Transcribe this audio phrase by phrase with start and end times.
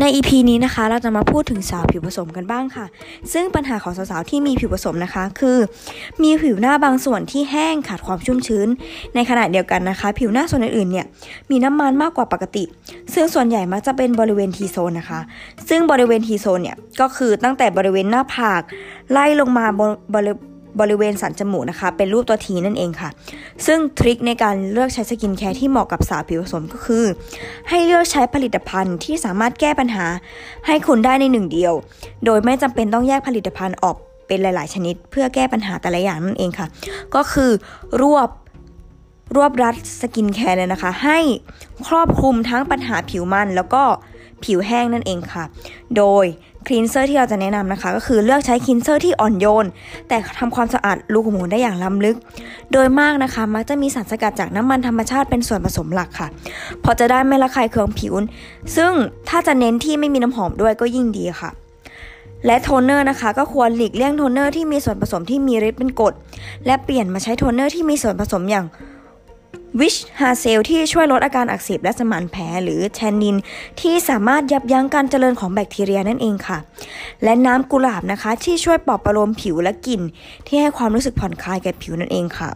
[0.00, 2.86] ใน EP นี้นะคะ เราจะมาพูดถึงสาวผิวผสมกันบ้างค่ะ
[3.32, 5.58] ซึ่งปัญหาของสาวๆที่มีผิวผสมนะคะ คือ
[6.22, 8.68] มีผิวหน้าบางส่วนที่แห้งขาดความชุ่มชื้น
[9.14, 11.06] ในขณะเดียวกันนะคะ ผิวหน้าส่วนอื่นๆเนี่ย
[11.50, 12.64] มีน้ำมันมากกว่าปกติ
[13.14, 15.20] ซึ่งส่วนใหญ่มักจะเป็นบริเวณ T-zone นะคะ
[15.68, 18.62] ซึ่งบริเวณ T-zone เนี่ยก็คือตั้งแต่บริเวณหน้าผาก
[19.12, 19.66] ไล่ลงมา
[20.14, 20.32] บริ
[20.80, 23.10] บริเวณสันจมูกนะคะ เป็นรูปตัว T นั่นเองค่ะ
[23.66, 27.04] ซึ่ง trick ในการเลือกใช้ skincare ที่เหมาะกับสาวผิวผสมก็คือ
[27.68, 30.06] ให้เลือกใช้ผลิตภัณฑ์ที่สามารถแก้ปัญหา
[30.66, 31.72] ให้คุณได้ในหนึ่งเดียว
[32.24, 36.66] โดยไม่จำเป็นต้องแยกผลิตภัณฑ์ออกเป็นหลาย ๆ ชนิด เพื่อแก้ปัญหาแต่ละอย่างนั่นเองค่ะ
[37.14, 37.50] ก็คือ
[38.02, 38.28] รวบ
[39.36, 41.18] รวบรัด skincare เลยนะคะ ให้
[41.86, 43.82] ครอบคลุมทั้งปัญหาผิวมันแล้วก็
[44.44, 45.44] ผิวแห้งนั่นเองค่ะ
[45.96, 46.24] โดย
[46.66, 49.66] cleanser ที่เราจะแนะนำนะคะ ก็คือเลือกใช้ cleanser ที่อ่อนโยน
[50.08, 52.16] แต่ทำความสะอาดรูขุมขนได้อย่างล้ำลึก
[52.72, 56.28] โดยมากนะคะ มักจะมีสารสกัดจากน้ำมันธรรมชาติเป็นส่วนผสมหลักค่ะ
[56.84, 58.14] พอจะได้ไม่ระคายเคืองผิว
[58.76, 58.92] ซึ่ง
[59.28, 61.50] ถ้าจะเน้นที่ไม่มีน้ำหอมด้วยก็ยิ่งดีค่ะ
[62.46, 66.14] และโทนเนอร์นะคะ ก็ควรหลีกเลี่ยงโทนเนอร์ที่มีส่วนผสมที่มีฤทธิ์เป็นกรด
[66.66, 68.66] และเปลี่ยนมาใช้โทนเนอร์ที่มีส่วนผสมอย่าง
[69.80, 73.36] witch hazel ที่ช่วยลดอาการอักเสบและสมานแผลหรือ tannin
[73.80, 76.58] ที่สามารถยับยั้งการเจริญของแบคทีเรียนั่นเองค่ะ
[77.24, 80.02] และน้ำกุหลาบนะคะ ที่ช่วยปลอบประโลมผิวและกลิ่น
[80.46, 82.50] ที่ให้ความรู้สึกผ่อนคลายแก่ผิวนั่นเองค่ะ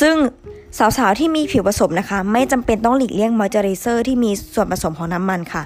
[0.00, 0.16] ซึ่ง
[0.78, 5.62] สาวๆ ที่มีผิวผสมนะคะ ไม่จำเป็นต้องหลีกเลี่ยงมอยเจอไรเซอร์ที่มีส่วนผสมของน้ำมันค่ะ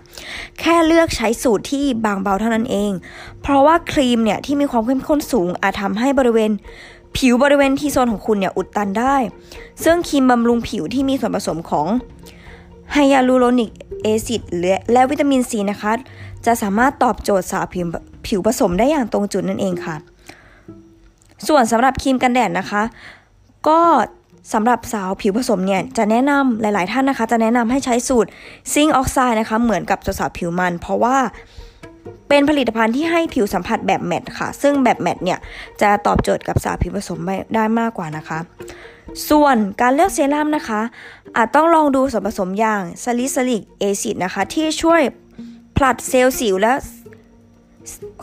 [0.60, 2.90] แค่เลือกใช้สูตรที่บางเบาเท่านั้นเอง
[3.42, 6.50] เพราะว่าครีมเนี่ยที่มีความเข้มข้นสูงอาจทำให้บริเวณ
[7.16, 9.16] ผิวบริเวณ T-zone ของคุณเนี่ยอุดตันได้
[9.84, 11.86] ซึ่งครีมบำรุงผิวที่มีส่วนผสมของ
[12.92, 13.70] hyaluronic
[14.02, 14.42] acid
[14.92, 15.92] และวิตามินซีนะคะ
[16.46, 17.86] จะสามารถตอบโจทย์สาวผิว
[18.26, 19.96] ผิวผสมได้อย่างตรงจุดนั่นเองค่ะ
[21.48, 22.82] ส่วนสำหรับครีมกันแดดนะคะ
[23.68, 23.80] ก็
[24.52, 28.28] สำหรับสาวผิวผสมเนี่ยจะแนะนำหลาย ๆ ท่านนะคะ จะแนะนำให้ใช้สูตร
[28.72, 31.16] zinc oxide นะคะ เหมือนกับสาวผิวมัน เพราะว่า
[32.28, 35.38] เป็นผลิตภัณฑ์ที่ให้ผิวสัมผัสแบบ matte ค่ะ ซึ่งแบบ matte เนี่ย
[35.80, 37.20] จะตอบโจทย์กับสาวผิวผสม
[37.54, 38.38] ได้มากกว่านะคะ
[39.30, 40.80] ส่วนการเลือกเซรั่มนะคะ
[41.36, 45.02] อาจต้องลองดูส่วนผสมอย่าง salicylic acid นะคะ ที่ช่วย
[45.76, 46.72] ผลัดเซลล์สิวและ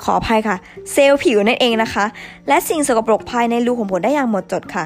[0.03, 0.57] ขออภัยค่ะ
[0.93, 2.05] เซลล์ผิวนั่นเองนะคะ
[2.47, 4.83] และสิ่งสกปรกภายในรูขุมขนได้อย่างหมดจดค่ะ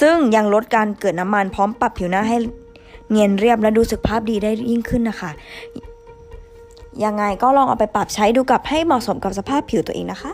[0.00, 2.36] ซึ่งยังลดการเกิดน้ำมันพร้อมปรับผิวหน้าให้
[3.10, 5.30] เนียนเรียบและดูสุขภาพดีได้ยิ่งขึ้นนะคะ
[7.04, 10.32] ยังไงก็ลองเอาไปปรับใช้ดูกับให้เหมาะสมกับสภาพผิวตัวเองนะคะ